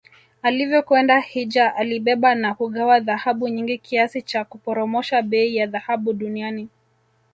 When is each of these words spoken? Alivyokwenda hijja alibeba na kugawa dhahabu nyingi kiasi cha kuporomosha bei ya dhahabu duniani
Alivyokwenda 0.41 1.19
hijja 1.19 1.75
alibeba 1.75 2.35
na 2.35 2.55
kugawa 2.55 2.99
dhahabu 2.99 3.47
nyingi 3.49 3.77
kiasi 3.77 4.21
cha 4.21 4.45
kuporomosha 4.45 5.21
bei 5.21 5.55
ya 5.55 5.67
dhahabu 5.67 6.13
duniani 6.13 6.69